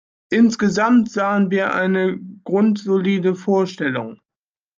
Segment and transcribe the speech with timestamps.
[0.31, 4.19] Insgesamt sahen wir eine grundsolide Vorstellung.